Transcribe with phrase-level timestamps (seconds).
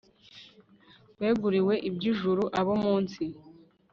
[1.19, 3.23] weguriwe iby'ijuru, abo munsi